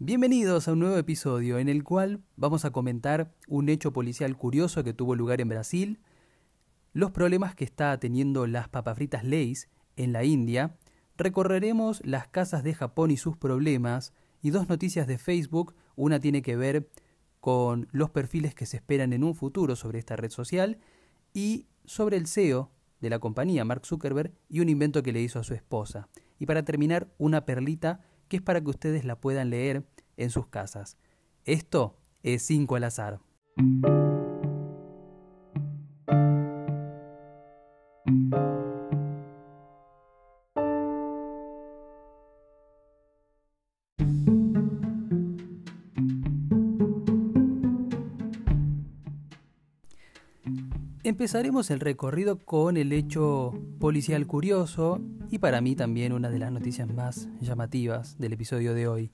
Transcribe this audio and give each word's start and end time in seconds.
Bienvenidos 0.00 0.68
a 0.68 0.74
un 0.74 0.78
nuevo 0.78 0.96
episodio 0.96 1.58
en 1.58 1.68
el 1.68 1.82
cual 1.82 2.22
vamos 2.36 2.64
a 2.64 2.70
comentar 2.70 3.34
un 3.48 3.68
hecho 3.68 3.92
policial 3.92 4.36
curioso 4.36 4.84
que 4.84 4.94
tuvo 4.94 5.16
lugar 5.16 5.40
en 5.40 5.48
Brasil, 5.48 5.98
los 6.92 7.10
problemas 7.10 7.56
que 7.56 7.64
está 7.64 7.98
teniendo 7.98 8.46
las 8.46 8.68
papafritas 8.68 9.24
Lays 9.24 9.68
en 9.96 10.12
la 10.12 10.22
India, 10.22 10.76
recorreremos 11.16 12.00
las 12.06 12.28
casas 12.28 12.62
de 12.62 12.74
Japón 12.74 13.10
y 13.10 13.16
sus 13.16 13.36
problemas, 13.36 14.12
y 14.40 14.50
dos 14.50 14.68
noticias 14.68 15.08
de 15.08 15.18
Facebook, 15.18 15.74
una 15.96 16.20
tiene 16.20 16.42
que 16.42 16.54
ver 16.54 16.88
con 17.40 17.88
los 17.90 18.10
perfiles 18.10 18.54
que 18.54 18.66
se 18.66 18.76
esperan 18.76 19.12
en 19.12 19.24
un 19.24 19.34
futuro 19.34 19.74
sobre 19.74 19.98
esta 19.98 20.14
red 20.14 20.30
social, 20.30 20.78
y 21.34 21.66
sobre 21.86 22.18
el 22.18 22.28
CEO 22.28 22.70
de 23.00 23.10
la 23.10 23.18
compañía, 23.18 23.64
Mark 23.64 23.84
Zuckerberg, 23.84 24.32
y 24.48 24.60
un 24.60 24.68
invento 24.68 25.02
que 25.02 25.10
le 25.10 25.22
hizo 25.22 25.40
a 25.40 25.44
su 25.44 25.54
esposa. 25.54 26.08
Y 26.38 26.46
para 26.46 26.64
terminar, 26.64 27.12
una 27.18 27.44
perlita 27.44 28.04
que 28.28 28.36
es 28.36 28.42
para 28.42 28.60
que 28.60 28.70
ustedes 28.70 29.04
la 29.04 29.20
puedan 29.20 29.50
leer 29.50 29.84
en 30.16 30.30
sus 30.30 30.46
casas. 30.46 30.96
Esto 31.44 31.96
es 32.22 32.42
5 32.42 32.76
al 32.76 32.84
azar. 32.84 33.20
Empezaremos 51.28 51.70
el 51.70 51.80
recorrido 51.80 52.38
con 52.38 52.78
el 52.78 52.90
hecho 52.90 53.52
policial 53.78 54.26
curioso 54.26 54.98
y 55.30 55.36
para 55.36 55.60
mí 55.60 55.76
también 55.76 56.14
una 56.14 56.30
de 56.30 56.38
las 56.38 56.50
noticias 56.50 56.90
más 56.90 57.28
llamativas 57.42 58.18
del 58.18 58.32
episodio 58.32 58.72
de 58.72 58.88
hoy. 58.88 59.10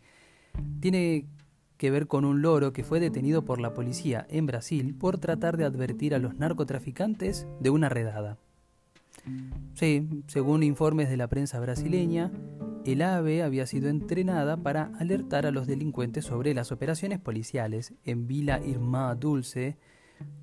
Tiene 0.78 1.26
que 1.76 1.90
ver 1.90 2.06
con 2.06 2.24
un 2.24 2.40
loro 2.40 2.72
que 2.72 2.84
fue 2.84 3.00
detenido 3.00 3.44
por 3.44 3.60
la 3.60 3.74
policía 3.74 4.28
en 4.30 4.46
Brasil 4.46 4.94
por 4.94 5.18
tratar 5.18 5.56
de 5.56 5.64
advertir 5.64 6.14
a 6.14 6.20
los 6.20 6.36
narcotraficantes 6.36 7.48
de 7.58 7.70
una 7.70 7.88
redada. 7.88 8.38
Sí, 9.74 10.08
según 10.28 10.62
informes 10.62 11.10
de 11.10 11.16
la 11.16 11.26
prensa 11.26 11.58
brasileña, 11.58 12.30
el 12.84 13.02
ave 13.02 13.42
había 13.42 13.66
sido 13.66 13.88
entrenada 13.88 14.56
para 14.56 14.92
alertar 15.00 15.46
a 15.46 15.50
los 15.50 15.66
delincuentes 15.66 16.26
sobre 16.26 16.54
las 16.54 16.70
operaciones 16.70 17.18
policiales 17.18 17.92
en 18.04 18.28
Vila 18.28 18.60
Irmã 18.64 19.16
Dulce, 19.16 19.78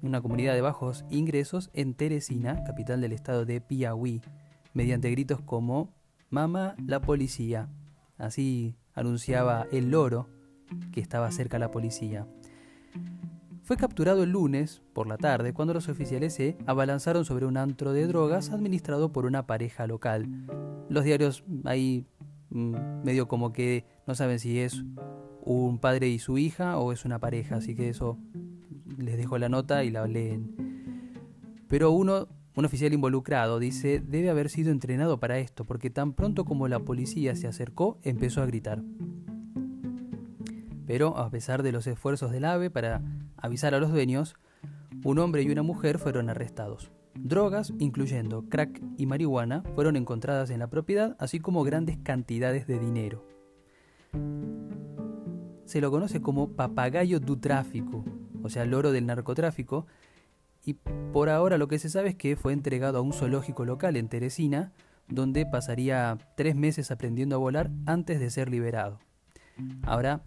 una 0.02 0.22
comunidad 0.22 0.54
de 0.54 0.62
bajos 0.62 1.06
ingresos 1.10 1.70
en 1.74 1.94
Teresina, 1.94 2.64
capital 2.64 3.02
del 3.02 3.14
estado 3.14 3.46
de 3.46 3.62
Piauí, 3.62 4.22
mediante 4.74 5.12
gritos 5.12 5.42
como 5.42 5.94
Mama 6.30 6.76
la 6.86 7.02
policía. 7.02 7.70
Así 8.18 8.76
anunciaba 8.94 9.68
el 9.72 9.92
loro 9.92 10.30
que 10.92 11.02
estaba 11.02 11.32
cerca 11.32 11.60
la 11.60 11.72
policía. 11.72 12.28
Fue 13.64 13.78
capturado 13.78 14.24
el 14.24 14.32
lunes 14.32 14.82
por 14.94 15.08
la 15.08 15.18
tarde 15.18 15.54
cuando 15.54 15.74
los 15.74 15.88
oficiales 15.88 16.34
se 16.34 16.58
abalanzaron 16.66 17.26
sobre 17.26 17.46
un 17.46 17.58
antro 17.58 17.94
de 17.94 18.08
drogas 18.08 18.50
administrado 18.50 19.12
por 19.12 19.26
una 19.26 19.46
pareja 19.46 19.88
local. 19.88 20.28
Los 20.90 21.04
diarios 21.04 21.44
ahí 21.64 22.06
mm, 22.50 23.04
medio 23.04 23.28
como 23.28 23.54
que 23.54 23.86
no 24.08 24.16
saben 24.16 24.40
si 24.40 24.60
es 24.60 24.84
un 25.44 25.80
padre 25.80 26.10
y 26.10 26.20
su 26.20 26.38
hija 26.38 26.78
o 26.80 26.92
es 26.92 27.06
una 27.06 27.20
pareja, 27.20 27.58
así 27.58 27.76
que 27.76 27.90
eso 27.90 28.18
les 29.02 29.18
dejo 29.18 29.38
la 29.38 29.50
nota 29.50 29.84
y 29.84 29.92
la 29.92 30.08
leen. 30.08 30.56
Pero 31.68 31.92
uno 31.92 32.28
un 32.56 32.66
oficial 32.66 32.92
involucrado 32.92 33.60
dice 33.60 34.02
debe 34.06 34.30
haber 34.30 34.50
sido 34.50 34.72
entrenado 34.72 35.20
para 35.20 35.40
esto, 35.40 35.66
porque 35.66 35.90
tan 35.90 36.14
pronto 36.14 36.44
como 36.44 36.68
la 36.68 36.80
policía 36.80 37.36
se 37.36 37.48
acercó, 37.48 37.98
empezó 38.04 38.42
a 38.42 38.46
gritar. 38.46 38.84
Pero 40.86 41.18
a 41.18 41.30
pesar 41.30 41.64
de 41.64 41.72
los 41.72 41.88
esfuerzos 41.88 42.32
del 42.32 42.44
AVE 42.44 42.70
para 42.70 43.02
avisar 43.38 43.74
a 43.74 43.80
los 43.80 43.92
dueños, 43.92 44.36
un 45.06 45.20
hombre 45.20 45.44
y 45.44 45.50
una 45.50 45.64
mujer 45.64 45.98
fueron 45.98 46.30
arrestados. 46.30 46.92
Drogas, 47.16 47.74
incluyendo 47.80 48.44
crack 48.50 48.82
y 48.98 49.06
marihuana, 49.06 49.64
fueron 49.76 49.96
encontradas 49.96 50.50
en 50.50 50.60
la 50.60 50.70
propiedad, 50.70 51.16
así 51.20 51.40
como 51.40 51.64
grandes 51.64 51.98
cantidades 52.04 52.68
de 52.68 52.80
dinero. 52.80 53.26
Se 55.66 55.80
lo 55.80 55.90
conoce 55.90 56.22
como 56.22 56.50
papagayo 56.50 57.22
du 57.22 57.38
tráfico, 57.38 58.04
o 58.44 58.50
sea, 58.50 58.66
loro 58.66 58.92
del 58.92 59.06
narcotráfico, 59.06 59.88
y 60.64 60.76
por 61.12 61.30
ahora 61.30 61.58
lo 61.58 61.68
que 61.68 61.80
se 61.80 61.90
sabe 61.90 62.10
es 62.10 62.16
que 62.16 62.36
fue 62.36 62.54
entregado 62.54 63.00
a 63.00 63.02
un 63.02 63.14
zoológico 63.14 63.66
local 63.66 63.98
en 63.98 64.10
Teresina, 64.10 64.72
donde 65.08 65.46
pasaría 65.46 66.18
tres 66.38 66.56
meses 66.56 66.92
aprendiendo 66.92 67.36
a 67.36 67.40
volar 67.40 67.72
antes 67.86 68.20
de 68.20 68.30
ser 68.30 68.50
liberado. 68.50 69.00
Ahora, 69.84 70.24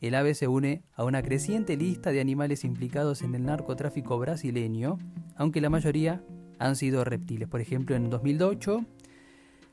el 0.00 0.14
ave 0.14 0.34
se 0.34 0.48
une 0.48 0.82
a 0.94 1.04
una 1.04 1.22
creciente 1.22 1.76
lista 1.76 2.12
de 2.12 2.20
animales 2.20 2.64
implicados 2.64 3.22
en 3.22 3.34
el 3.34 3.44
narcotráfico 3.44 4.18
brasileño, 4.18 4.98
aunque 5.36 5.60
la 5.60 5.70
mayoría 5.70 6.22
han 6.58 6.76
sido 6.76 7.04
reptiles. 7.04 7.48
Por 7.48 7.60
ejemplo, 7.60 7.96
en 7.96 8.10
2008, 8.10 8.84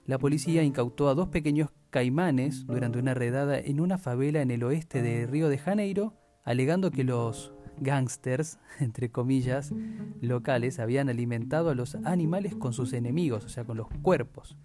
la 0.06 0.18
policía 0.18 0.64
incautó 0.64 1.10
a 1.10 1.16
dos 1.16 1.30
pequeños 1.30 1.70
caimanes 1.90 2.66
durante 2.66 3.00
una 3.00 3.14
redada 3.14 3.60
en 3.60 3.80
una 3.80 3.98
favela 3.98 4.42
en 4.42 4.52
el 4.52 4.64
oeste 4.64 5.02
de 5.02 5.28
Río 5.28 5.50
de 5.50 5.58
Janeiro, 5.58 6.14
alegando 6.44 6.92
que 6.92 7.04
los 7.04 7.54
gangsters, 7.82 8.58
entre 8.80 9.12
comillas, 9.12 9.74
locales 10.22 10.80
habían 10.80 11.10
alimentado 11.10 11.70
a 11.70 11.76
los 11.76 11.96
animales 11.96 12.56
con 12.56 12.74
sus 12.74 12.94
enemigos, 12.94 13.44
o 13.44 13.50
sea, 13.50 13.66
con 13.66 13.78
los 13.78 13.88
cuerpos. 14.02 14.56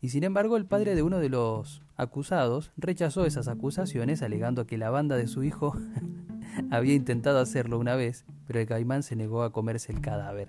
Y 0.00 0.08
sin 0.08 0.24
embargo, 0.24 0.56
el 0.56 0.66
padre 0.66 0.96
de 0.96 1.02
uno 1.02 1.18
de 1.18 1.28
los 1.28 1.82
acusados 1.96 2.72
rechazó 2.76 3.24
esas 3.24 3.46
acusaciones 3.46 4.22
alegando 4.22 4.66
que 4.66 4.78
la 4.78 4.90
banda 4.90 5.16
de 5.16 5.28
su 5.28 5.44
hijo 5.44 5.76
había 6.70 6.94
intentado 6.94 7.38
hacerlo 7.38 7.78
una 7.78 7.94
vez, 7.94 8.24
pero 8.46 8.58
el 8.58 8.66
caimán 8.66 9.02
se 9.04 9.14
negó 9.14 9.44
a 9.44 9.52
comerse 9.52 9.92
el 9.92 10.00
cadáver. 10.00 10.48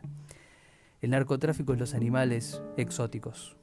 El 1.02 1.12
narcotráfico 1.12 1.74
es 1.74 1.80
los 1.80 1.94
animales 1.94 2.64
exóticos. 2.78 3.58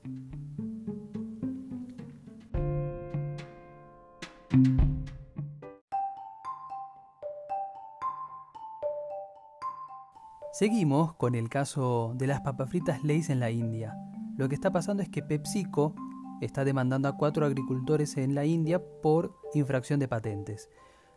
Seguimos 10.60 11.14
con 11.14 11.34
el 11.34 11.48
caso 11.48 12.12
de 12.16 12.26
las 12.26 12.42
papas 12.42 12.68
fritas 12.68 13.02
Lay's 13.02 13.30
en 13.30 13.40
la 13.40 13.50
India. 13.50 13.96
Lo 14.36 14.46
que 14.50 14.54
está 14.54 14.70
pasando 14.70 15.02
es 15.02 15.08
que 15.08 15.22
PepsiCo 15.22 15.94
está 16.42 16.66
demandando 16.66 17.08
a 17.08 17.16
cuatro 17.16 17.46
agricultores 17.46 18.18
en 18.18 18.34
la 18.34 18.44
India 18.44 18.78
por 19.00 19.34
infracción 19.54 19.98
de 20.00 20.06
patentes. 20.06 20.68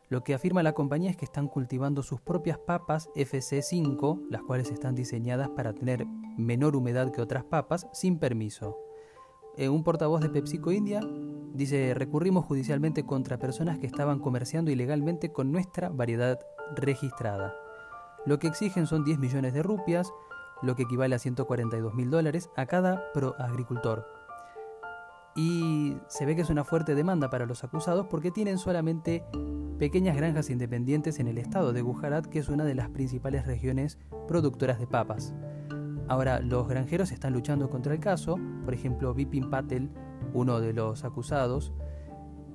Lo 0.07 0.23
que 0.23 0.33
afirma 0.33 0.63
la 0.63 0.71
compañía 0.71 1.09
es 1.09 1.17
que 1.17 1.25
están 1.25 1.49
cultivando 1.49 2.03
sus 2.03 2.21
propias 2.21 2.57
papas 2.57 3.09
FC5, 3.17 4.27
las 4.29 4.43
cuales 4.43 4.71
están 4.71 4.95
diseñadas 4.95 5.49
para 5.49 5.73
tener 5.73 6.05
menor 6.37 6.77
humedad 6.77 7.11
que 7.11 7.19
otras 7.19 7.43
papas, 7.43 7.85
sin 7.91 8.19
permiso. 8.19 8.77
Eh, 9.57 9.67
un 9.67 9.83
portavoz 9.83 10.21
de 10.21 10.29
PepsiCo 10.29 10.71
India 10.71 11.01
dice, 11.53 11.93
recurrimos 11.93 12.45
judicialmente 12.45 13.05
contra 13.05 13.39
personas 13.39 13.77
que 13.77 13.87
estaban 13.87 14.19
comerciando 14.19 14.71
ilegalmente 14.71 15.33
con 15.33 15.51
nuestra 15.51 15.89
variedad 15.89 16.39
registrada. 16.77 17.53
Lo 18.25 18.39
que 18.39 18.47
exigen 18.47 18.87
son 18.87 19.03
10 19.03 19.19
millones 19.19 19.53
de 19.53 19.63
rupias, 19.63 20.13
lo 20.61 20.75
que 20.75 20.83
equivale 20.83 21.15
a 21.15 21.19
142 21.19 21.93
mil 21.93 22.09
dólares 22.09 22.49
a 22.55 22.65
cada 22.65 23.11
pro 23.13 23.35
agricultor. 23.37 24.07
Y 25.35 25.97
se 26.07 26.25
ve 26.25 26.35
que 26.35 26.43
es 26.43 26.49
una 26.49 26.63
fuerte 26.63 26.95
demanda 26.95 27.29
para 27.29 27.45
los 27.45 27.63
acusados 27.63 28.07
porque 28.07 28.31
tienen 28.31 28.57
solamente 28.57 29.25
pequeñas 29.77 30.15
granjas 30.15 30.49
independientes 30.49 31.19
en 31.19 31.27
el 31.27 31.37
estado 31.37 31.73
de 31.73 31.81
Gujarat, 31.81 32.27
que 32.27 32.39
es 32.39 32.47
una 32.47 32.63
de 32.63 32.75
las 32.75 32.89
principales 32.89 33.45
regiones 33.45 33.97
productoras 34.27 34.79
de 34.79 34.87
papas. 34.87 35.33
Ahora, 36.07 36.39
los 36.39 36.67
granjeros 36.67 37.11
están 37.11 37.33
luchando 37.33 37.69
contra 37.69 37.93
el 37.93 37.99
caso, 37.99 38.37
por 38.63 38.73
ejemplo, 38.73 39.13
Vipin 39.13 39.49
Patel, 39.49 39.89
uno 40.33 40.61
de 40.61 40.73
los 40.73 41.03
acusados, 41.03 41.73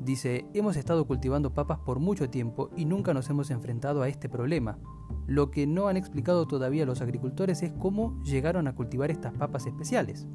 dice, 0.00 0.47
hemos 0.54 0.76
estado 0.76 1.06
cultivando 1.06 1.53
papas 1.53 1.78
por 1.78 1.98
mucho 1.98 2.31
tiempo 2.31 2.70
y 2.76 2.84
nunca 2.84 3.14
nos 3.14 3.28
hemos 3.31 3.50
enfrentado 3.50 4.02
a 4.02 4.08
este 4.08 4.28
problema. 4.28 4.78
Lo 5.26 5.50
que 5.50 5.67
no 5.67 5.88
han 5.88 5.96
explicado 5.96 6.46
todavía 6.46 6.87
los 6.87 7.00
agricultores 7.00 7.62
es 7.62 7.72
cómo 7.72 8.22
llegaron 8.22 8.69
a 8.69 8.75
cultivar 8.75 9.11
estas 9.11 9.34
papas 9.34 9.67
especiales. 9.67 10.26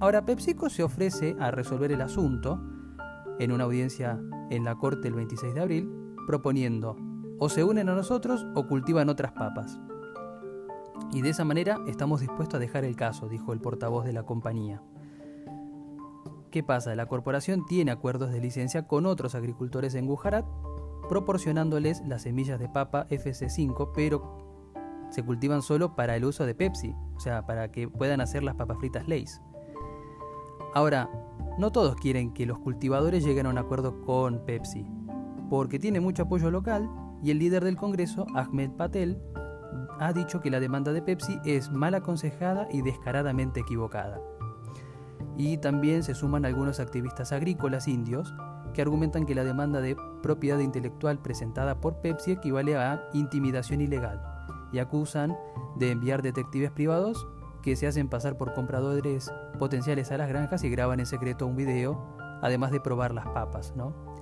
Ahora, 0.00 0.24
PepsiCo 0.24 0.70
se 0.70 0.82
ofrece 0.82 1.36
a 1.38 1.50
resolver 1.50 1.92
el 1.92 2.00
asunto 2.00 2.60
en 3.38 3.52
una 3.52 3.64
audiencia 3.64 4.20
en 4.50 4.64
la 4.64 4.76
corte 4.76 5.08
el 5.08 5.14
26 5.14 5.54
de 5.54 5.60
abril, 5.60 5.90
proponiendo 6.26 6.96
o 7.38 7.48
se 7.48 7.64
unen 7.64 7.88
a 7.88 7.94
nosotros 7.94 8.46
o 8.54 8.66
cultivan 8.66 9.08
otras 9.08 9.32
papas. 9.32 9.78
Y 11.12 11.22
de 11.22 11.30
esa 11.30 11.44
manera 11.44 11.80
estamos 11.86 12.20
dispuestos 12.20 12.56
a 12.56 12.60
dejar 12.60 12.84
el 12.84 12.96
caso, 12.96 13.28
dijo 13.28 13.52
el 13.52 13.60
portavoz 13.60 14.04
de 14.04 14.12
la 14.12 14.24
compañía. 14.24 14.82
¿Qué 16.54 16.62
pasa? 16.62 16.94
La 16.94 17.06
corporación 17.06 17.66
tiene 17.66 17.90
acuerdos 17.90 18.30
de 18.30 18.40
licencia 18.40 18.86
con 18.86 19.06
otros 19.06 19.34
agricultores 19.34 19.96
en 19.96 20.06
Gujarat 20.06 20.46
proporcionándoles 21.08 22.00
las 22.06 22.22
semillas 22.22 22.60
de 22.60 22.68
papa 22.68 23.08
FC5, 23.10 23.90
pero 23.92 24.38
se 25.10 25.24
cultivan 25.24 25.62
solo 25.62 25.96
para 25.96 26.14
el 26.14 26.24
uso 26.24 26.46
de 26.46 26.54
Pepsi, 26.54 26.94
o 27.16 27.18
sea, 27.18 27.44
para 27.44 27.72
que 27.72 27.88
puedan 27.88 28.20
hacer 28.20 28.44
las 28.44 28.54
papas 28.54 28.78
fritas 28.78 29.08
Lay's. 29.08 29.42
Ahora, 30.74 31.10
no 31.58 31.72
todos 31.72 31.96
quieren 31.96 32.32
que 32.32 32.46
los 32.46 32.60
cultivadores 32.60 33.24
lleguen 33.24 33.46
a 33.46 33.50
un 33.50 33.58
acuerdo 33.58 34.00
con 34.02 34.44
Pepsi. 34.44 34.86
porque 35.50 35.80
tiene 35.80 35.98
mucho 35.98 36.22
apoyo 36.22 36.52
local 36.52 36.88
y 37.20 37.32
el 37.32 37.40
líder 37.40 37.64
del 37.64 37.76
Congreso, 37.76 38.26
Ahmed 38.32 38.70
Patel, 38.76 39.20
ha 39.98 40.12
dicho 40.12 40.40
que 40.40 40.50
la 40.50 40.60
demanda 40.60 40.92
de 40.92 41.02
Pepsi 41.02 41.36
es 41.44 41.72
mal 41.72 41.96
aconsejada 41.96 42.68
y 42.70 42.82
descaradamente 42.82 43.58
equivocada. 43.58 44.20
Y 45.36 45.58
también 45.58 46.02
se 46.02 46.14
suman 46.14 46.44
algunos 46.44 46.80
activistas 46.80 47.32
agrícolas 47.32 47.88
indios 47.88 48.34
que 48.72 48.82
argumentan 48.82 49.26
que 49.26 49.34
la 49.34 49.44
demanda 49.44 49.80
de 49.80 49.96
propiedad 50.22 50.58
intelectual 50.58 51.18
presentada 51.20 51.80
por 51.80 52.00
Pepsi 52.00 52.32
equivale 52.32 52.76
a 52.76 53.08
intimidación 53.12 53.80
ilegal 53.80 54.20
y 54.72 54.78
acusan 54.78 55.36
de 55.76 55.92
enviar 55.92 56.22
detectives 56.22 56.70
privados 56.70 57.26
que 57.62 57.76
se 57.76 57.86
hacen 57.86 58.08
pasar 58.08 58.36
por 58.36 58.52
compradores 58.52 59.32
potenciales 59.58 60.10
a 60.12 60.18
las 60.18 60.28
granjas 60.28 60.62
y 60.64 60.68
graban 60.68 61.00
en 61.00 61.06
secreto 61.06 61.46
un 61.46 61.56
video, 61.56 61.98
además 62.42 62.72
de 62.72 62.80
probar 62.80 63.14
las 63.14 63.26
papas, 63.28 63.74
¿no? 63.74 64.13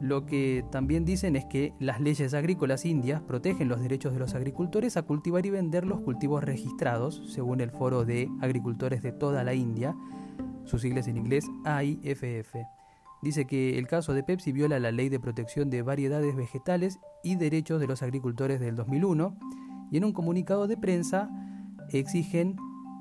Lo 0.00 0.26
que 0.26 0.64
también 0.70 1.04
dicen 1.04 1.36
es 1.36 1.46
que 1.46 1.72
las 1.80 2.00
leyes 2.00 2.34
agrícolas 2.34 2.84
indias 2.84 3.22
protegen 3.22 3.68
los 3.68 3.80
derechos 3.80 4.12
de 4.12 4.18
los 4.18 4.34
agricultores 4.34 4.96
a 4.96 5.02
cultivar 5.02 5.46
y 5.46 5.50
vender 5.50 5.86
los 5.86 6.00
cultivos 6.00 6.44
registrados, 6.44 7.22
según 7.28 7.60
el 7.60 7.70
Foro 7.70 8.04
de 8.04 8.28
Agricultores 8.40 9.02
de 9.02 9.12
toda 9.12 9.42
la 9.42 9.54
India, 9.54 9.96
sus 10.64 10.82
siglas 10.82 11.08
en 11.08 11.16
inglés 11.16 11.46
AIFF. 11.64 12.54
Dice 13.22 13.46
que 13.46 13.78
el 13.78 13.86
caso 13.86 14.12
de 14.12 14.22
Pepsi 14.22 14.52
viola 14.52 14.78
la 14.78 14.92
Ley 14.92 15.08
de 15.08 15.18
Protección 15.18 15.70
de 15.70 15.80
Variedades 15.80 16.36
Vegetales 16.36 16.98
y 17.22 17.36
Derechos 17.36 17.80
de 17.80 17.86
los 17.86 18.02
Agricultores 18.02 18.60
del 18.60 18.76
2001 18.76 19.36
y 19.90 19.96
en 19.96 20.04
un 20.04 20.12
comunicado 20.12 20.66
de 20.66 20.76
prensa 20.76 21.30
exigen 21.90 22.56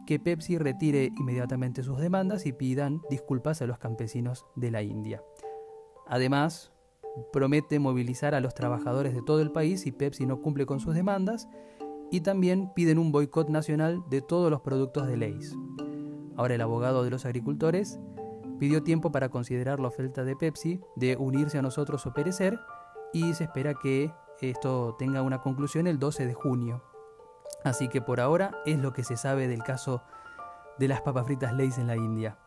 que 0.08 0.20
Pepsi 0.20 0.58
retire 0.58 1.12
inmediatamente 1.18 1.84
sus 1.84 2.00
demandas 2.00 2.46
y 2.46 2.54
pidan 2.54 3.02
disculpas 3.10 3.62
a 3.62 3.66
los 3.66 3.80
campesinos 3.80 4.46
de 4.56 4.72
la 4.72 4.84
India. 4.84 5.22
Además, 6.08 6.72
promete 7.32 7.80
movilizar 7.80 8.36
a 8.36 8.40
los 8.40 8.54
trabajadores 8.54 9.14
de 9.14 9.22
todo 9.22 9.42
el 9.42 9.52
país 9.52 9.82
si 9.82 9.92
Pepsi 9.92 10.26
no 10.26 10.42
cumple 10.42 10.66
con 10.66 10.80
sus 10.80 10.96
demandas 10.96 11.48
y 12.12 12.22
también 12.22 12.72
piden 12.74 13.00
un 13.00 13.12
boicot 13.12 13.50
nacional 13.50 14.04
de 14.10 14.22
todos 14.22 14.52
los 14.52 14.62
productos 14.62 15.08
de 15.08 15.18
Leys. 15.18 15.56
Ahora 16.38 16.56
el 16.56 16.62
abogado 16.62 17.04
de 17.04 17.10
los 17.10 17.26
agricultores 17.26 18.00
pidió 18.60 18.84
tiempo 18.84 19.12
para 19.12 19.30
considerar 19.30 19.80
la 19.80 19.88
oferta 19.88 20.24
de 20.24 20.36
Pepsi 20.36 20.82
de 20.96 21.16
unirse 21.18 21.58
a 21.58 21.62
nosotros 21.62 22.06
o 22.06 22.14
perecer 22.14 22.60
y 23.14 23.34
se 23.34 23.46
espera 23.46 23.74
que 23.74 24.12
esto 24.42 24.96
tenga 25.00 25.22
una 25.22 25.42
conclusión 25.42 25.88
el 25.88 26.00
12 26.00 26.26
de 26.26 26.34
junio. 26.34 26.84
Así 27.64 27.88
que 27.88 28.02
por 28.02 28.20
ahora 28.20 28.52
es 28.66 28.78
lo 28.78 28.94
que 28.94 29.04
se 29.04 29.18
sabe 29.18 29.48
del 29.48 29.64
caso 29.64 30.04
de 30.78 30.88
las 30.88 31.02
papas 31.02 31.26
fritas 31.26 31.52
en 31.52 31.88
la 31.88 31.96
India. 31.96 32.38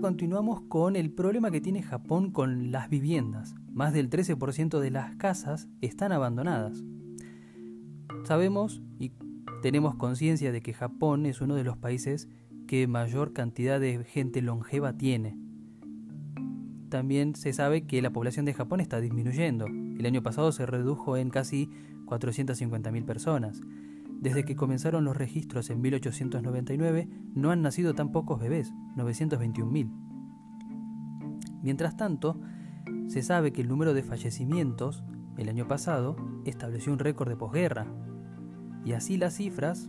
Continuamos 0.00 0.60
con 0.68 0.94
el 0.94 1.10
problema 1.10 1.50
que 1.50 1.60
tiene 1.60 1.82
Japón 1.82 2.30
con 2.30 2.70
las 2.70 2.88
viviendas. 2.88 3.56
Más 3.72 3.92
del 3.92 4.08
13% 4.08 4.78
de 4.78 4.90
las 4.92 5.16
casas 5.16 5.66
están 5.80 6.12
abandonadas. 6.12 6.84
Sabemos 8.24 8.80
y 9.00 9.10
tenemos 9.60 9.96
conciencia 9.96 10.52
de 10.52 10.60
que 10.60 10.72
Japón 10.72 11.26
es 11.26 11.40
uno 11.40 11.56
de 11.56 11.64
los 11.64 11.76
países 11.76 12.28
que 12.68 12.86
mayor 12.86 13.32
cantidad 13.32 13.80
de 13.80 14.04
gente 14.04 14.40
longeva 14.40 14.96
tiene. 14.96 15.36
También 16.90 17.34
se 17.34 17.52
sabe 17.52 17.84
que 17.84 18.00
la 18.00 18.10
población 18.10 18.46
de 18.46 18.54
Japón 18.54 18.80
está 18.80 19.00
disminuyendo. 19.00 19.66
El 19.66 20.06
año 20.06 20.22
pasado 20.22 20.52
se 20.52 20.64
redujo 20.64 21.16
en 21.16 21.30
casi 21.30 21.68
450.000 22.06 23.04
personas. 23.04 23.60
Desde 24.20 24.44
que 24.44 24.56
comenzaron 24.56 25.04
los 25.04 25.16
registros 25.16 25.70
en 25.70 25.80
1899, 25.80 27.08
no 27.34 27.50
han 27.50 27.62
nacido 27.62 27.94
tan 27.94 28.10
pocos 28.10 28.40
bebés, 28.40 28.72
921.000. 28.96 29.90
Mientras 31.62 31.96
tanto, 31.96 32.40
se 33.06 33.22
sabe 33.22 33.52
que 33.52 33.62
el 33.62 33.68
número 33.68 33.94
de 33.94 34.02
fallecimientos 34.02 35.04
el 35.36 35.48
año 35.48 35.68
pasado 35.68 36.16
estableció 36.44 36.92
un 36.92 36.98
récord 36.98 37.28
de 37.28 37.36
posguerra. 37.36 37.86
Y 38.84 38.92
así 38.92 39.16
las 39.16 39.34
cifras 39.34 39.88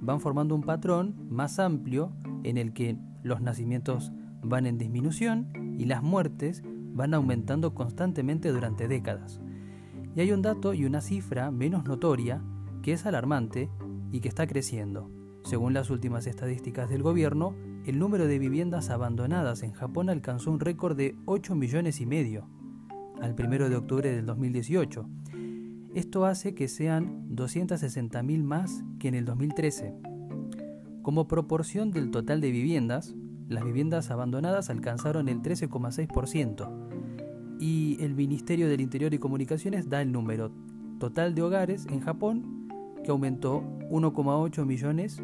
van 0.00 0.20
formando 0.20 0.54
un 0.54 0.62
patrón 0.62 1.26
más 1.30 1.58
amplio 1.58 2.12
en 2.42 2.58
el 2.58 2.74
que 2.74 2.98
los 3.22 3.40
nacimientos 3.40 4.12
van 4.42 4.66
en 4.66 4.76
disminución 4.76 5.48
y 5.78 5.86
las 5.86 6.02
muertes 6.02 6.62
van 6.92 7.14
aumentando 7.14 7.74
constantemente 7.74 8.52
durante 8.52 8.88
décadas. 8.88 9.40
Y 10.14 10.20
hay 10.20 10.32
un 10.32 10.42
dato 10.42 10.74
y 10.74 10.84
una 10.84 11.00
cifra 11.00 11.50
menos 11.50 11.84
notoria 11.84 12.42
que 12.84 12.92
es 12.92 13.06
alarmante 13.06 13.70
y 14.12 14.20
que 14.20 14.28
está 14.28 14.46
creciendo. 14.46 15.10
Según 15.42 15.72
las 15.72 15.88
últimas 15.88 16.26
estadísticas 16.26 16.90
del 16.90 17.02
gobierno, 17.02 17.54
el 17.86 17.98
número 17.98 18.26
de 18.26 18.38
viviendas 18.38 18.90
abandonadas 18.90 19.62
en 19.62 19.72
Japón 19.72 20.10
alcanzó 20.10 20.50
un 20.50 20.60
récord 20.60 20.94
de 20.94 21.16
8 21.24 21.54
millones 21.54 22.02
y 22.02 22.06
medio 22.06 22.46
al 23.22 23.34
1 23.38 23.70
de 23.70 23.76
octubre 23.76 24.14
del 24.14 24.26
2018. 24.26 25.08
Esto 25.94 26.26
hace 26.26 26.54
que 26.54 26.68
sean 26.68 27.26
260.000 27.34 28.42
más 28.42 28.84
que 28.98 29.08
en 29.08 29.14
el 29.14 29.24
2013. 29.24 29.94
Como 31.00 31.26
proporción 31.26 31.90
del 31.90 32.10
total 32.10 32.42
de 32.42 32.50
viviendas, 32.50 33.14
las 33.48 33.64
viviendas 33.64 34.10
abandonadas 34.10 34.68
alcanzaron 34.68 35.30
el 35.30 35.40
13,6% 35.40 37.58
y 37.60 37.96
el 38.00 38.14
Ministerio 38.14 38.68
del 38.68 38.82
Interior 38.82 39.14
y 39.14 39.18
Comunicaciones 39.18 39.88
da 39.88 40.02
el 40.02 40.12
número 40.12 40.52
total 40.98 41.34
de 41.34 41.40
hogares 41.40 41.86
en 41.88 42.00
Japón 42.00 42.63
que 43.04 43.12
aumentó 43.12 43.62
1,8 43.90 44.64
millones 44.64 45.22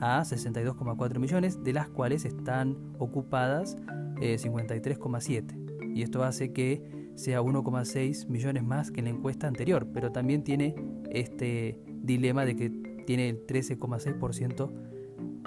a 0.00 0.22
62,4 0.22 1.18
millones, 1.18 1.64
de 1.64 1.72
las 1.72 1.88
cuales 1.88 2.24
están 2.24 2.76
ocupadas 2.98 3.76
53,7. 4.16 5.52
Eh, 5.52 5.92
y 5.94 6.02
esto 6.02 6.22
hace 6.22 6.52
que 6.52 7.10
sea 7.16 7.42
1,6 7.42 8.28
millones 8.28 8.62
más 8.62 8.92
que 8.92 9.00
en 9.00 9.06
la 9.06 9.10
encuesta 9.10 9.48
anterior, 9.48 9.88
pero 9.92 10.12
también 10.12 10.44
tiene 10.44 10.76
este 11.10 11.80
dilema 12.02 12.44
de 12.44 12.54
que 12.54 12.70
tiene 13.06 13.28
el 13.28 13.44
13,6% 13.44 14.70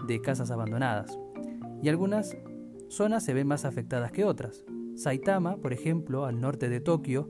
de 0.07 0.21
casas 0.21 0.51
abandonadas. 0.51 1.17
Y 1.81 1.89
algunas 1.89 2.35
zonas 2.89 3.23
se 3.23 3.33
ven 3.33 3.47
más 3.47 3.63
afectadas 3.63 4.11
que 4.11 4.25
otras. 4.25 4.65
Saitama, 4.95 5.57
por 5.57 5.71
ejemplo, 5.71 6.25
al 6.25 6.41
norte 6.41 6.67
de 6.67 6.81
Tokio, 6.81 7.27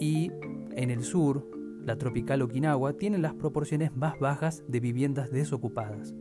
y 0.00 0.32
en 0.74 0.90
el 0.90 1.04
sur, 1.04 1.48
la 1.84 1.96
tropical 1.96 2.42
Okinawa 2.42 2.92
tiene 2.94 3.18
las 3.18 3.34
proporciones 3.34 3.94
más 3.94 4.18
bajas 4.18 4.62
de 4.68 4.80
viviendas 4.80 5.30
desocupadas, 5.30 6.14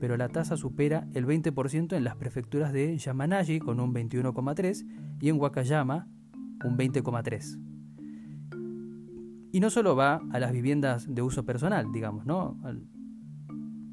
pero 0.00 0.16
la 0.16 0.28
tasa 0.28 0.56
supera 0.56 1.08
el 1.14 1.26
20% 1.26 1.96
en 1.96 2.04
las 2.04 2.16
prefecturas 2.16 2.72
de 2.72 2.96
Yamanashi 2.96 3.58
con 3.58 3.80
un 3.80 3.94
21,3 3.94 4.86
y 5.20 5.28
en 5.28 5.40
Wakayama 5.40 6.08
un 6.64 6.76
20,3. 6.76 7.58
Y 9.52 9.60
no 9.60 9.70
solo 9.70 9.96
va 9.96 10.20
a 10.30 10.38
las 10.38 10.52
viviendas 10.52 11.12
de 11.12 11.22
uso 11.22 11.44
personal, 11.44 11.90
digamos, 11.92 12.26
¿no? 12.26 12.58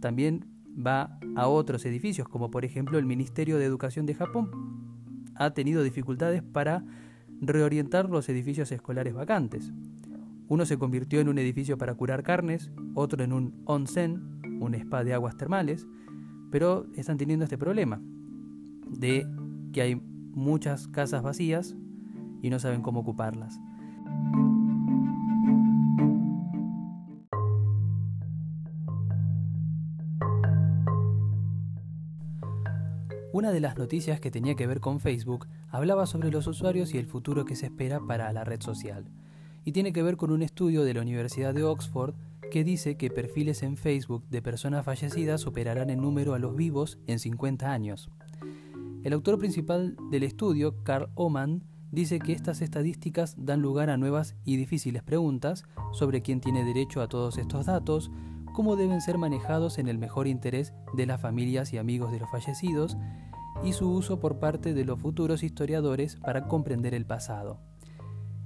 También 0.02 0.48
va 0.76 1.18
a 1.36 1.48
otros 1.48 1.86
edificios, 1.86 2.28
como 2.28 2.52
por 2.52 2.66
ejemplo 2.66 2.98
el 2.98 3.06
Ministerio 3.06 3.58
de 3.58 3.66
Educación 3.66 4.06
de 4.06 4.16
Japón 4.16 4.50
ha 5.36 5.52
tenido 5.52 5.84
dificultades 5.84 6.44
para 6.44 6.84
reorientar 7.42 8.10
los 8.10 8.28
edificios 8.30 8.72
escolares 8.72 9.14
vacantes. 9.14 9.74
Uno 10.48 10.66
se 10.66 10.78
convirtió 10.78 11.20
en 11.22 11.30
un 11.30 11.40
edificio 11.40 11.78
para 11.78 11.96
curar 11.96 12.22
carnes, 12.22 12.72
otro 12.94 13.24
en 13.24 13.34
un 13.34 13.62
onsen, 13.66 14.42
un 14.60 14.76
spa 14.76 15.04
de 15.04 15.14
aguas 15.14 15.38
termales, 15.38 15.88
pero 16.52 16.86
están 16.96 17.18
teniendo 17.18 17.46
este 17.46 17.58
problema 17.58 18.00
de 18.88 19.28
que 19.74 19.82
hay 19.82 19.96
muchas 19.96 20.88
casas 20.88 21.24
vacías 21.24 21.76
y 22.42 22.52
no 22.52 22.60
saben 22.60 22.84
cómo 22.84 23.00
ocuparlas. 23.00 23.60
Una 33.34 33.52
de 33.52 33.60
las 33.60 33.78
noticias 33.78 34.20
que 34.20 34.32
tenía 34.32 34.56
que 34.56 34.68
ver 34.68 34.80
con 34.80 35.00
Facebook 35.00 35.48
hablaba 35.70 36.06
sobre 36.06 36.32
los 36.32 36.48
usuarios 36.48 36.94
y 36.94 37.00
el 37.00 37.08
futuro 37.08 37.46
que 37.46 37.56
se 37.56 37.66
espera 37.66 38.00
para 38.00 38.32
la 38.32 38.44
red 38.46 38.62
social 38.62 39.12
y 39.66 39.72
tiene 39.72 39.92
que 39.92 40.04
ver 40.04 40.16
con 40.16 40.32
un 40.32 40.44
estudio 40.44 40.84
de 40.84 40.94
la 40.94 41.02
Universidad 41.02 41.54
de 41.54 41.64
Oxford 41.64 42.14
que 42.52 42.64
dice 42.64 42.96
que 42.96 43.10
perfiles 43.10 43.64
en 43.64 43.76
Facebook 43.76 44.24
de 44.30 44.42
personas 44.42 44.86
fallecidas 44.86 45.42
superarán 45.42 45.90
en 45.90 46.00
número 46.00 46.36
a 46.36 46.40
los 46.40 46.56
vivos 46.56 47.00
en 47.08 47.20
50 47.20 47.72
años. 47.72 48.10
El 49.04 49.14
autor 49.14 49.40
principal 49.40 49.98
del 50.12 50.24
estudio, 50.24 50.84
Carl 50.84 51.10
Oman, 51.16 51.64
dice 51.92 52.20
que 52.20 52.34
estas 52.34 52.62
estadísticas 52.62 53.36
dan 53.38 53.62
lugar 53.62 53.90
a 53.90 53.98
nuevas 53.98 54.36
y 54.46 54.58
difíciles 54.58 55.04
preguntas 55.04 55.64
sobre 55.92 56.22
quién 56.22 56.42
tiene 56.42 56.64
derecho 56.64 57.02
a 57.02 57.08
todos 57.08 57.38
estos 57.38 57.66
datos, 57.66 58.12
cómo 58.54 58.76
deben 58.76 59.02
ser 59.02 59.18
manejados 59.18 59.80
en 59.80 59.88
el 59.88 59.98
mejor 59.98 60.28
interés 60.28 60.74
de 60.94 61.06
las 61.08 61.20
familias 61.22 61.74
y 61.74 61.78
amigos 61.78 62.12
de 62.12 62.20
los 62.20 62.30
fallecidos, 62.30 62.98
y 63.64 63.74
su 63.74 63.90
uso 63.90 64.20
por 64.20 64.40
parte 64.40 64.74
de 64.74 64.86
los 64.86 65.00
futuros 65.00 65.44
historiadores 65.44 66.18
para 66.18 66.48
comprender 66.48 66.94
el 66.94 67.06
pasado. 67.06 67.60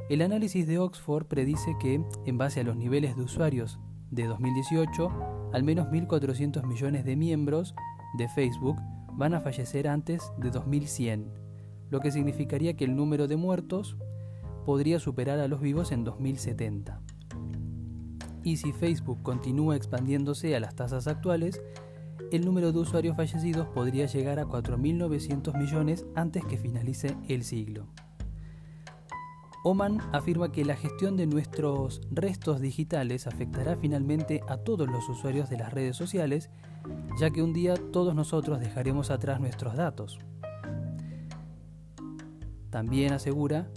El 0.10 0.24
análisis 0.24 0.66
de 0.66 0.80
Oxford 0.80 1.28
predice 1.28 1.76
que, 1.80 2.04
en 2.26 2.38
base 2.40 2.62
a 2.62 2.64
los 2.64 2.76
niveles 2.76 3.16
de 3.16 3.22
usuarios 3.22 3.78
de 4.10 4.26
2018, 4.26 5.52
al 5.54 5.64
menos 5.64 5.88
1.400 5.90 6.66
millones 6.66 7.06
de 7.06 7.16
miembros 7.16 7.76
de 8.18 8.28
Facebook 8.28 8.78
van 9.14 9.36
a 9.36 9.40
fallecer 9.40 9.88
antes 9.88 10.32
de 10.40 10.50
2100, 10.50 11.32
lo 11.92 12.00
que 12.00 12.10
significaría 12.10 12.76
que 12.76 12.86
el 12.86 12.96
número 12.96 13.28
de 13.28 13.36
muertos 13.36 13.98
podría 14.66 15.00
superar 15.00 15.40
a 15.40 15.48
los 15.48 15.62
vivos 15.62 15.92
en 15.92 16.04
2070. 16.04 17.00
Y 18.44 18.58
si 18.58 18.72
Facebook 18.72 19.22
continúa 19.22 19.76
expandiéndose 19.76 20.56
a 20.56 20.60
las 20.60 20.74
tasas 20.74 21.08
actuales, 21.08 21.62
el 22.32 22.46
número 22.46 22.72
de 22.72 22.80
usuarios 22.80 23.16
fallecidos 23.16 23.68
podría 23.68 24.08
llegar 24.08 24.40
a 24.40 24.46
4.900 24.46 25.56
millones 25.56 26.08
antes 26.16 26.44
que 26.46 26.58
finalice 26.58 27.16
el 27.28 27.44
siglo. 27.44 27.86
Oman 29.64 30.00
afirma 30.14 30.52
que 30.52 30.64
la 30.64 30.78
gestión 30.78 31.18
de 31.18 31.28
nuestros 31.28 32.02
restos 32.12 32.62
digitales 32.62 33.28
afectará 33.28 33.76
finalmente 33.76 34.42
a 34.48 34.58
todos 34.58 34.90
los 34.90 35.10
usuarios 35.10 35.50
de 35.50 35.58
las 35.58 35.74
redes 35.74 35.98
sociales, 35.98 36.50
ya 37.20 37.30
que 37.30 37.44
un 37.44 37.52
día 37.52 37.74
todos 37.92 38.16
nosotros 38.16 38.62
dejaremos 38.62 39.12
atrás 39.12 39.42
nuestros 39.42 39.76
datos. 39.76 40.20
También 42.70 43.12
asegura 43.12 43.70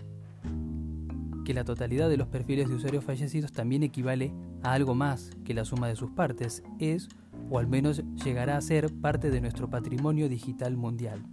que 1.44 1.54
la 1.54 1.64
totalidad 1.64 2.08
de 2.08 2.16
los 2.16 2.28
perfiles 2.28 2.68
de 2.68 2.76
usuarios 2.76 3.04
fallecidos 3.04 3.50
también 3.50 3.82
equivale 3.82 4.32
a 4.62 4.74
algo 4.74 4.94
más 4.94 5.30
que 5.44 5.54
la 5.54 5.64
suma 5.64 5.88
de 5.88 5.96
sus 5.96 6.12
partes, 6.12 6.62
es, 6.78 7.08
o 7.50 7.58
al 7.58 7.66
menos 7.66 8.04
llegará 8.22 8.56
a 8.56 8.60
ser, 8.60 8.92
parte 9.00 9.30
de 9.30 9.40
nuestro 9.40 9.68
patrimonio 9.68 10.28
digital 10.28 10.76
mundial. 10.76 11.24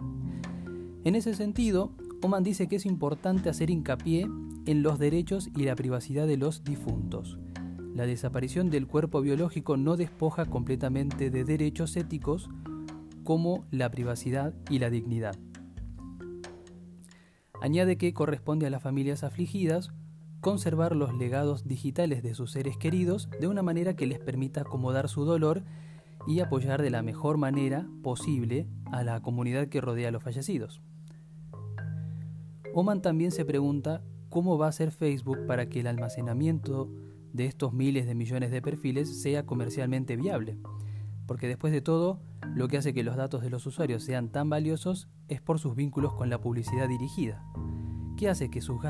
En 1.04 1.14
ese 1.14 1.34
sentido, 1.34 1.92
Oman 2.22 2.42
dice 2.42 2.68
que 2.68 2.76
es 2.76 2.84
importante 2.84 3.48
hacer 3.48 3.70
hincapié 3.70 4.28
en 4.66 4.82
los 4.82 4.98
derechos 4.98 5.48
y 5.56 5.64
la 5.64 5.74
privacidad 5.74 6.26
de 6.26 6.36
los 6.36 6.64
difuntos. 6.64 7.38
La 7.94 8.04
desaparición 8.04 8.70
del 8.70 8.86
cuerpo 8.86 9.22
biológico 9.22 9.76
no 9.76 9.96
despoja 9.96 10.44
completamente 10.44 11.30
de 11.30 11.44
derechos 11.44 11.96
éticos 11.96 12.50
como 13.24 13.64
la 13.70 13.90
privacidad 13.90 14.54
y 14.68 14.80
la 14.80 14.90
dignidad. 14.90 15.36
Añade 17.62 17.96
que 17.96 18.12
corresponde 18.12 18.66
a 18.66 18.70
las 18.70 18.82
familias 18.82 19.24
afligidas 19.24 19.90
conservar 20.40 20.96
los 20.96 21.14
legados 21.14 21.66
digitales 21.66 22.22
de 22.22 22.34
sus 22.34 22.52
seres 22.52 22.76
queridos 22.76 23.28
de 23.40 23.46
una 23.46 23.62
manera 23.62 23.96
que 23.96 24.06
les 24.06 24.18
permita 24.18 24.62
acomodar 24.62 25.08
su 25.08 25.24
dolor 25.24 25.62
y 26.26 26.40
apoyar 26.40 26.82
de 26.82 26.90
la 26.90 27.02
mejor 27.02 27.38
manera 27.38 27.88
posible 28.02 28.66
a 28.92 29.02
la 29.04 29.20
comunidad 29.20 29.68
que 29.68 29.80
rodea 29.80 30.08
a 30.08 30.12
los 30.12 30.22
fallecidos. 30.22 30.80
Oman 32.74 33.02
también 33.02 33.32
se 33.32 33.44
pregunta 33.44 34.02
cómo 34.28 34.58
va 34.58 34.68
a 34.68 34.72
ser 34.72 34.92
Facebook 34.92 35.46
para 35.46 35.68
que 35.68 35.80
el 35.80 35.86
almacenamiento 35.86 36.88
de 37.32 37.46
estos 37.46 37.72
miles 37.72 38.06
de 38.06 38.14
millones 38.14 38.50
de 38.50 38.62
perfiles 38.62 39.20
sea 39.22 39.46
comercialmente 39.46 40.16
viable. 40.16 40.58
Porque 41.26 41.48
después 41.48 41.72
de 41.72 41.80
todo, 41.80 42.20
lo 42.54 42.68
que 42.68 42.78
hace 42.78 42.94
que 42.94 43.04
los 43.04 43.16
datos 43.16 43.42
de 43.42 43.50
los 43.50 43.66
usuarios 43.66 44.02
sean 44.02 44.30
tan 44.30 44.48
valiosos 44.50 45.08
es 45.28 45.40
por 45.40 45.58
sus 45.58 45.74
vínculos 45.74 46.14
con 46.14 46.30
la 46.30 46.40
publicidad 46.40 46.88
dirigida, 46.88 47.44
que 48.16 48.28
hace 48.28 48.50
que 48.50 48.60
sus, 48.60 48.80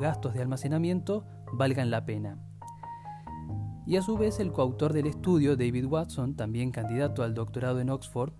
gastos 0.00 0.34
de 0.34 0.42
almacenamiento 0.42 1.24
valgan 1.52 1.90
la 1.90 2.04
pena. 2.04 2.38
Y 3.86 3.96
a 3.96 4.02
su 4.02 4.18
vez 4.18 4.38
el 4.38 4.52
coautor 4.52 4.92
del 4.92 5.06
estudio, 5.06 5.56
David 5.56 5.86
Watson, 5.86 6.36
también 6.36 6.70
candidato 6.70 7.22
al 7.22 7.34
doctorado 7.34 7.80
en 7.80 7.90
Oxford, 7.90 8.32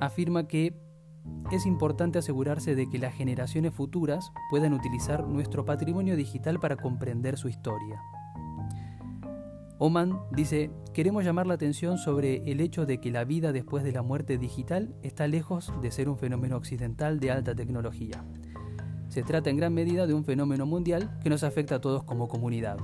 afirma 0.00 0.48
que 0.48 0.83
es 1.50 1.66
importante 1.66 2.18
asegurarse 2.18 2.74
de 2.74 2.88
que 2.88 2.98
las 2.98 3.14
generaciones 3.14 3.72
futuras 3.74 4.32
puedan 4.50 4.72
utilizar 4.72 5.26
nuestro 5.26 5.64
patrimonio 5.64 6.16
digital 6.16 6.58
para 6.58 6.76
comprender 6.76 7.36
su 7.36 7.48
historia. 7.48 8.00
Oman 9.78 10.20
dice, 10.30 10.70
queremos 10.92 11.24
llamar 11.24 11.46
la 11.46 11.54
atención 11.54 11.98
sobre 11.98 12.50
el 12.50 12.60
hecho 12.60 12.86
de 12.86 13.00
que 13.00 13.10
la 13.10 13.24
vida 13.24 13.52
después 13.52 13.84
de 13.84 13.92
la 13.92 14.02
muerte 14.02 14.38
digital 14.38 14.94
está 15.02 15.26
lejos 15.26 15.72
de 15.82 15.90
ser 15.90 16.08
un 16.08 16.16
fenómeno 16.16 16.56
occidental 16.56 17.18
de 17.20 17.32
alta 17.32 17.54
tecnología. 17.54 18.24
Se 19.08 19.22
trata 19.22 19.50
en 19.50 19.56
gran 19.56 19.74
medida 19.74 20.06
de 20.06 20.14
un 20.14 20.24
fenómeno 20.24 20.64
mundial 20.66 21.18
que 21.22 21.30
nos 21.30 21.44
afecta 21.44 21.76
a 21.76 21.80
todos 21.80 22.04
como 22.04 22.28
comunidad. 22.28 22.78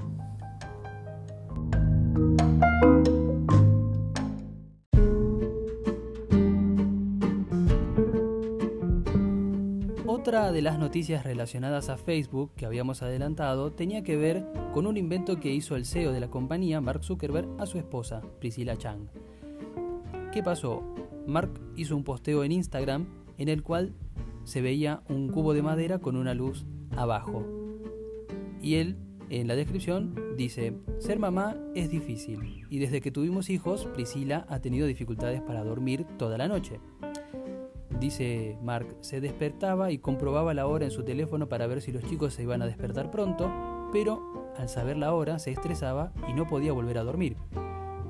Otra 10.21 10.53
de 10.53 10.61
las 10.61 10.79
noticias 10.79 11.25
relacionadas 11.25 11.89
a 11.89 11.97
Facebook 11.97 12.53
que 12.55 12.67
habíamos 12.67 13.01
adelantado 13.01 13.73
tenía 13.73 14.03
que 14.03 14.19
ver 14.19 14.45
con 14.75 14.87
un 14.87 14.99
invento 14.99 15.41
que 15.41 15.51
hizo 15.51 15.77
el 15.77 15.87
CEO 15.87 16.13
de 16.13 16.21
la 16.21 16.29
compañía, 16.29 16.83
Mark 16.83 17.03
Zuckerberg, 17.03 17.49
a 17.59 17.65
su 17.65 17.79
esposa, 17.79 18.21
Priscilla 18.39 18.77
Chang. 18.77 19.09
¿Qué 20.31 20.43
pasó? 20.43 20.83
Mark 21.27 21.59
hizo 21.75 21.97
un 21.97 22.05
posteo 22.05 22.45
en 22.45 22.53
Instagram 22.53 23.07
en 23.39 23.49
el 23.49 23.63
cual 23.63 23.95
se 24.45 24.61
veía 24.61 25.03
un 25.09 25.31
cubo 25.31 25.55
de 25.55 25.63
madera 25.63 26.01
con 26.01 26.17
una 26.17 26.35
luz 26.35 26.67
abajo. 26.99 27.47
Y 28.61 28.75
él, 28.75 28.99
en 29.31 29.49
la 29.49 29.57
descripción, 29.57 30.37
dice, 30.37 30.75
ser 30.99 31.19
mamá 31.19 31.57
es 31.75 31.89
difícil 31.89 32.67
y 32.69 32.79
desde 32.79 33.01
que 33.01 33.11
tuvimos 33.11 33.49
hijos, 33.49 33.87
Priscila 33.95 34.45
ha 34.51 34.61
tenido 34.61 34.87
dificultades 34.87 35.41
para 35.41 35.65
dormir 35.65 36.05
toda 36.19 36.37
la 36.37 36.47
noche. 36.47 36.79
Dice 38.01 38.57
Mark, 38.63 38.97
se 39.03 39.21
despertaba 39.21 39.91
y 39.91 39.99
comprobaba 39.99 40.55
la 40.55 40.67
hora 40.67 40.87
en 40.87 40.91
su 40.91 41.05
teléfono 41.05 41.51
para 41.51 41.67
ver 41.67 41.83
si 41.83 41.93
los 41.93 42.03
chicos 42.05 42.33
se 42.33 42.43
iban 42.43 42.63
a 42.63 42.67
despertar 42.67 43.11
pronto, 43.11 43.53
pero 43.93 44.51
al 44.57 44.71
saber 44.71 44.97
la 44.97 45.13
hora 45.13 45.39
se 45.39 45.51
estresaba 45.51 46.11
y 46.27 46.33
no 46.33 46.47
podía 46.47 46.73
volver 46.73 46.97
a 46.97 47.05
dormir. 47.05 47.37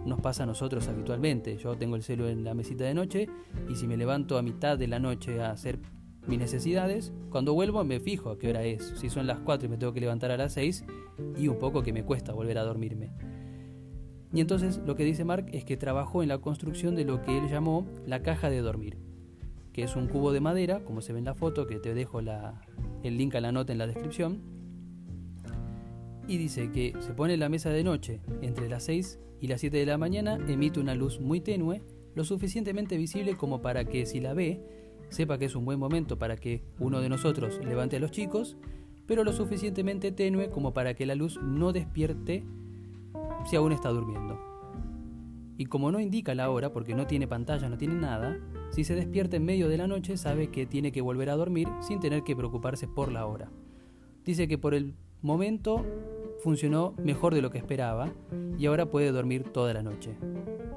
Nos 0.06 0.20
pasa 0.20 0.44
a 0.44 0.46
nosotros 0.46 0.86
habitualmente. 0.86 1.56
Yo 1.56 1.76
tengo 1.76 1.96
el 1.96 2.04
celo 2.04 2.28
en 2.28 2.44
la 2.44 2.54
mesita 2.54 2.84
de 2.84 2.94
noche 2.94 3.28
y 3.68 3.74
si 3.74 3.88
me 3.88 3.96
levanto 3.96 4.38
a 4.38 4.42
mitad 4.42 4.78
de 4.78 4.86
la 4.86 5.00
noche 5.00 5.42
a 5.42 5.50
hacer 5.50 5.80
mis 6.24 6.38
necesidades, 6.38 7.12
cuando 7.28 7.54
vuelvo 7.54 7.82
me 7.82 7.98
fijo 7.98 8.30
a 8.30 8.38
qué 8.38 8.48
hora 8.48 8.62
es. 8.62 8.92
Si 8.94 9.10
son 9.10 9.26
las 9.26 9.40
4 9.40 9.66
y 9.66 9.70
me 9.70 9.76
tengo 9.76 9.92
que 9.92 10.00
levantar 10.00 10.30
a 10.30 10.36
las 10.36 10.52
6 10.52 10.84
y 11.36 11.48
un 11.48 11.58
poco 11.58 11.82
que 11.82 11.92
me 11.92 12.04
cuesta 12.04 12.32
volver 12.32 12.58
a 12.58 12.62
dormirme. 12.62 13.10
Y 14.32 14.40
entonces 14.40 14.80
lo 14.86 14.94
que 14.94 15.02
dice 15.02 15.24
Mark 15.24 15.46
es 15.52 15.64
que 15.64 15.76
trabajó 15.76 16.22
en 16.22 16.28
la 16.28 16.38
construcción 16.38 16.94
de 16.94 17.04
lo 17.04 17.22
que 17.22 17.36
él 17.36 17.48
llamó 17.48 17.88
la 18.06 18.22
caja 18.22 18.50
de 18.50 18.60
dormir 18.60 19.09
que 19.72 19.82
es 19.82 19.96
un 19.96 20.08
cubo 20.08 20.32
de 20.32 20.40
madera, 20.40 20.84
como 20.84 21.00
se 21.00 21.12
ve 21.12 21.18
en 21.18 21.24
la 21.24 21.34
foto, 21.34 21.66
que 21.66 21.78
te 21.78 21.94
dejo 21.94 22.20
el 22.20 23.16
link 23.16 23.34
a 23.34 23.40
la 23.40 23.52
nota 23.52 23.72
en 23.72 23.78
la 23.78 23.86
descripción. 23.86 24.40
Y 26.26 26.38
dice 26.38 26.70
que 26.70 26.94
se 27.00 27.12
pone 27.14 27.36
la 27.36 27.48
mesa 27.48 27.70
de 27.70 27.82
noche 27.82 28.20
entre 28.40 28.68
las 28.68 28.84
6 28.84 29.18
y 29.40 29.48
las 29.48 29.60
7 29.60 29.76
de 29.76 29.86
la 29.86 29.98
mañana, 29.98 30.38
emite 30.48 30.80
una 30.80 30.94
luz 30.94 31.20
muy 31.20 31.40
tenue, 31.40 31.82
lo 32.14 32.24
suficientemente 32.24 32.96
visible 32.96 33.36
como 33.36 33.62
para 33.62 33.84
que 33.84 34.06
si 34.06 34.20
la 34.20 34.34
ve, 34.34 34.60
sepa 35.08 35.38
que 35.38 35.46
es 35.46 35.56
un 35.56 35.64
buen 35.64 35.78
momento 35.78 36.18
para 36.18 36.36
que 36.36 36.62
uno 36.78 37.00
de 37.00 37.08
nosotros 37.08 37.58
levante 37.64 37.96
a 37.96 38.00
los 38.00 38.10
chicos, 38.10 38.56
pero 39.06 39.24
lo 39.24 39.32
suficientemente 39.32 40.12
tenue 40.12 40.50
como 40.50 40.72
para 40.72 40.94
que 40.94 41.06
la 41.06 41.14
luz 41.14 41.40
no 41.42 41.72
despierte 41.72 42.44
si 43.48 43.56
aún 43.56 43.72
está 43.72 43.88
durmiendo. 43.88 44.49
Y 45.60 45.66
como 45.66 45.92
no 45.92 46.00
indica 46.00 46.34
la 46.34 46.48
hora, 46.48 46.72
porque 46.72 46.94
no 46.94 47.06
tiene 47.06 47.28
pantalla, 47.28 47.68
no 47.68 47.76
tiene 47.76 47.92
nada, 47.92 48.38
si 48.70 48.82
se 48.82 48.94
despierta 48.94 49.36
en 49.36 49.44
medio 49.44 49.68
de 49.68 49.76
la 49.76 49.86
noche, 49.86 50.16
sabe 50.16 50.48
que 50.48 50.64
tiene 50.64 50.90
que 50.90 51.02
volver 51.02 51.28
a 51.28 51.36
dormir 51.36 51.68
sin 51.82 52.00
tener 52.00 52.22
que 52.22 52.34
preocuparse 52.34 52.88
por 52.88 53.12
la 53.12 53.26
hora. 53.26 53.50
Dice 54.24 54.48
que 54.48 54.56
por 54.56 54.72
el 54.72 54.94
momento 55.20 55.84
funcionó 56.42 56.94
mejor 56.96 57.34
de 57.34 57.42
lo 57.42 57.50
que 57.50 57.58
esperaba 57.58 58.10
y 58.56 58.64
ahora 58.64 58.86
puede 58.86 59.12
dormir 59.12 59.52
toda 59.52 59.74
la 59.74 59.82
noche. 59.82 60.16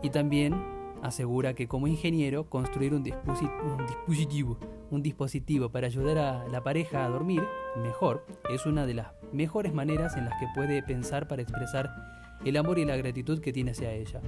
Y 0.02 0.10
también 0.10 0.54
asegura 1.02 1.54
que 1.54 1.70
como 1.70 1.88
ingeniero 1.88 2.50
construir 2.50 2.94
un, 2.94 3.04
dispositivo, 3.04 4.58
un 4.92 5.02
dispositivo 5.02 5.70
para 5.70 5.88
ayudar 5.88 6.18
a 6.18 6.48
la 6.50 6.62
pareja 6.62 7.06
a 7.06 7.10
dormir 7.10 7.42
mejor 7.82 8.26
es 8.50 8.66
una 8.66 8.86
de 8.86 8.96
las 8.96 9.08
mejores 9.32 9.74
maneras 9.74 10.18
en 10.18 10.26
las 10.26 10.38
que 10.42 10.48
puede 10.54 10.84
pensar 10.84 11.30
para 11.30 11.42
expresar 11.42 11.90
el 12.46 12.58
amor 12.58 12.80
y 12.80 12.86
la 12.86 12.96
gratitud 12.96 13.40
que 13.40 13.54
tiene 13.54 13.72
hacia 13.72 13.94
ella. 13.94 14.22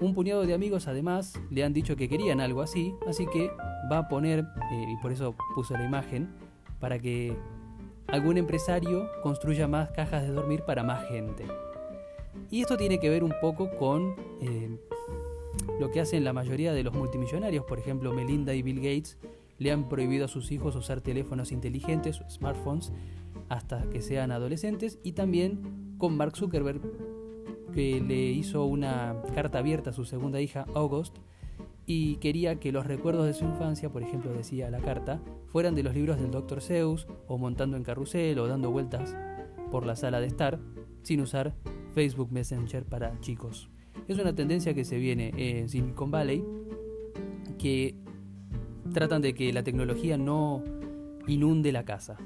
Un 0.00 0.12
puñado 0.12 0.44
de 0.46 0.52
amigos 0.52 0.88
además 0.88 1.40
le 1.50 1.64
han 1.64 1.72
dicho 1.72 1.96
que 1.96 2.08
querían 2.08 2.40
algo 2.40 2.60
así, 2.60 2.94
así 3.06 3.26
que 3.26 3.50
va 3.90 3.98
a 3.98 4.08
poner, 4.08 4.40
eh, 4.70 4.84
y 4.88 4.96
por 5.00 5.10
eso 5.10 5.34
puso 5.54 5.74
la 5.74 5.84
imagen, 5.84 6.28
para 6.80 6.98
que 6.98 7.34
algún 8.06 8.36
empresario 8.36 9.08
construya 9.22 9.66
más 9.68 9.90
cajas 9.90 10.22
de 10.22 10.28
dormir 10.28 10.62
para 10.66 10.82
más 10.82 11.08
gente. 11.08 11.46
Y 12.50 12.60
esto 12.60 12.76
tiene 12.76 12.98
que 13.00 13.08
ver 13.08 13.24
un 13.24 13.32
poco 13.40 13.70
con 13.78 14.14
eh, 14.42 14.78
lo 15.80 15.90
que 15.90 16.00
hacen 16.00 16.24
la 16.24 16.32
mayoría 16.32 16.72
de 16.74 16.82
los 16.82 16.94
multimillonarios, 16.94 17.64
por 17.64 17.78
ejemplo 17.78 18.12
Melinda 18.12 18.54
y 18.54 18.62
Bill 18.62 18.76
Gates 18.76 19.16
le 19.58 19.72
han 19.72 19.88
prohibido 19.88 20.26
a 20.26 20.28
sus 20.28 20.52
hijos 20.52 20.76
usar 20.76 21.00
teléfonos 21.00 21.50
inteligentes, 21.52 22.20
smartphones, 22.28 22.92
hasta 23.48 23.88
que 23.90 24.02
sean 24.02 24.30
adolescentes, 24.30 24.98
y 25.02 25.12
también 25.12 25.94
con 25.98 26.16
Mark 26.16 26.36
Zuckerberg 26.36 26.80
que 27.76 28.00
le 28.00 28.30
hizo 28.30 28.64
una 28.64 29.16
carta 29.34 29.58
abierta 29.58 29.90
a 29.90 29.92
su 29.92 30.06
segunda 30.06 30.40
hija, 30.40 30.64
August, 30.72 31.18
y 31.84 32.16
quería 32.16 32.58
que 32.58 32.72
los 32.72 32.86
recuerdos 32.86 33.26
de 33.26 33.34
su 33.34 33.44
infancia, 33.44 33.90
por 33.90 34.02
ejemplo 34.02 34.32
decía 34.32 34.70
la 34.70 34.78
carta, 34.78 35.20
fueran 35.48 35.74
de 35.74 35.82
los 35.82 35.94
libros 35.94 36.18
del 36.18 36.30
Dr. 36.30 36.62
Seuss, 36.62 37.06
o 37.28 37.36
montando 37.36 37.76
en 37.76 37.84
carrusel, 37.84 38.38
o 38.38 38.48
dando 38.48 38.70
vueltas 38.70 39.14
por 39.70 39.84
la 39.84 39.94
sala 39.94 40.20
de 40.20 40.26
estar, 40.26 40.58
sin 41.02 41.20
usar 41.20 41.54
Facebook 41.94 42.32
Messenger 42.32 42.86
para 42.86 43.20
chicos. 43.20 43.68
Es 44.08 44.18
una 44.18 44.34
tendencia 44.34 44.72
que 44.72 44.86
se 44.86 44.96
viene 44.96 45.34
en 45.36 45.68
Silicon 45.68 46.10
Valley, 46.10 46.42
que 47.58 47.94
tratan 48.94 49.20
de 49.20 49.34
que 49.34 49.52
la 49.52 49.64
tecnología 49.64 50.16
no 50.16 50.64
inunde 51.26 51.72
la 51.72 51.84
casa. 51.84 52.16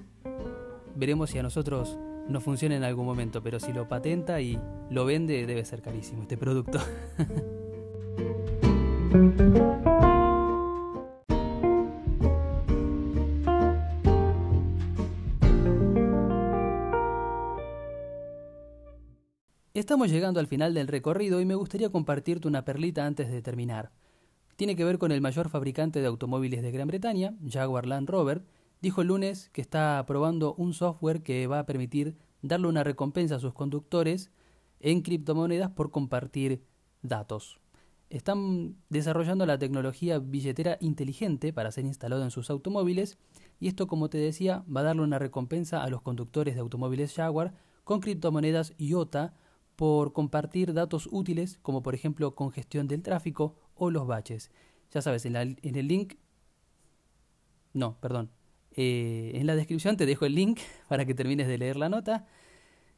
Veremos 0.95 1.31
si 1.31 1.39
a 1.39 1.43
nosotros 1.43 1.99
nos 2.31 2.43
funciona 2.43 2.77
en 2.77 2.85
algún 2.85 3.07
momento, 3.07 3.43
pero 3.43 3.59
si 3.61 3.73
lo 3.73 3.89
patenta 3.89 4.41
y 4.41 4.59
lo 4.91 5.05
vende 5.05 5.47
debe 5.47 5.65
ser 5.65 5.83
carísimo 5.83 6.23
este 6.23 6.37
producto. 6.37 6.79
Estamos 19.75 20.11
llegando 20.11 20.41
al 20.41 20.47
final 20.47 20.75
del 20.75 20.89
recorrido 20.89 21.41
y 21.41 21.47
me 21.47 21.55
gustaría 21.55 21.91
compartirte 21.91 22.47
una 22.47 22.65
perlita 22.65 23.07
antes 23.07 23.31
de 23.31 23.41
terminar. 23.41 23.91
Tiene 24.57 24.77
que 24.77 24.85
ver 24.85 24.99
con 24.99 25.11
el 25.11 25.21
mayor 25.21 25.49
fabricante 25.49 26.01
de 26.01 26.07
automóviles 26.07 26.63
de 26.63 26.71
Gran 26.71 26.87
Bretaña, 26.87 27.35
Jaguar 27.49 27.87
Land 27.87 28.09
Rover, 28.09 28.43
dijo 28.81 29.03
el 29.03 29.09
lunes 29.09 29.51
que 29.51 29.61
está 29.61 30.05
probando 30.07 30.55
un 30.55 30.73
software 30.73 31.23
que 31.23 31.47
va 31.47 31.61
a 31.61 31.67
permitir 31.67 32.17
darle 32.43 32.69
una 32.69 32.85
recompensa 32.85 33.37
a 33.37 33.41
sus 33.41 33.53
conductores 33.53 34.31
en 34.81 35.03
criptomonedas 35.03 35.71
por 35.71 35.91
compartir 35.91 36.63
datos. 37.03 37.59
Están 38.09 38.77
desarrollando 38.89 39.47
la 39.47 39.59
tecnología 39.59 40.19
billetera 40.19 40.79
inteligente 40.81 41.53
para 41.53 41.71
ser 41.71 41.85
instalado 41.85 42.25
en 42.25 42.31
sus 42.31 42.51
automóviles 42.51 43.19
y 43.61 43.69
esto, 43.69 43.87
como 43.87 44.09
te 44.09 44.19
decía, 44.19 44.65
va 44.75 44.81
a 44.81 44.85
darle 44.85 45.03
una 45.03 45.19
recompensa 45.19 45.85
a 45.85 45.91
los 45.91 46.03
conductores 46.03 46.55
de 46.55 46.61
automóviles 46.61 47.15
Jaguar 47.15 47.55
con 47.85 48.01
criptomonedas 48.01 48.73
IOTA 48.79 49.35
por 49.77 50.13
compartir 50.13 50.75
datos 50.75 51.09
útiles 51.13 51.59
como 51.63 51.83
por 51.83 51.95
ejemplo 51.95 52.35
congestión 52.35 52.89
del 52.89 53.03
tráfico 53.03 53.55
o 53.75 53.91
los 53.91 54.07
baches. 54.07 54.51
Ya 54.93 55.03
sabes, 55.03 55.25
en, 55.25 55.37
el 55.37 55.89
link... 55.89 56.15
No, 57.73 57.97
perdón. 58.01 58.31
Eh, 58.77 59.33
en 59.35 59.47
la 59.47 59.57
descripción 59.57 59.97
te 59.97 60.07
dejo 60.07 60.27
el 60.27 60.35
link 60.35 60.61
para 60.89 61.05
que 61.05 61.15
termines 61.15 61.49
de 61.49 61.59
leer 61.59 61.77
la 61.77 61.89
nota. 61.89 62.27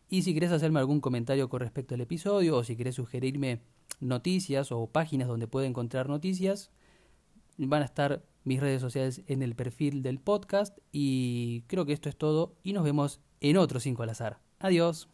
Y 0.08 0.22
si 0.22 0.32
quieres 0.32 0.52
hacerme 0.52 0.78
algún 0.78 1.00
comentario 1.00 1.48
con 1.48 1.60
respecto 1.60 1.94
al 1.94 2.02
episodio 2.02 2.56
o 2.56 2.64
si 2.64 2.76
quieres 2.76 2.96
sugerirme 2.96 3.60
noticias 4.00 4.70
o 4.70 4.86
páginas 4.86 5.28
donde 5.28 5.46
puedo 5.46 5.64
encontrar 5.64 6.08
noticias, 6.08 6.70
van 7.56 7.82
a 7.82 7.86
estar 7.86 8.22
mis 8.44 8.60
redes 8.60 8.80
sociales 8.80 9.22
en 9.26 9.42
el 9.42 9.54
perfil 9.54 10.02
del 10.02 10.18
podcast. 10.18 10.78
Y 10.92 11.62
creo 11.66 11.86
que 11.86 11.92
esto 11.92 12.08
es 12.08 12.16
todo 12.16 12.54
y 12.62 12.72
nos 12.74 12.84
vemos 12.84 13.20
en 13.40 13.56
otro 13.56 13.80
5 13.80 14.02
al 14.02 14.10
azar. 14.10 14.40
Adiós. 14.58 15.08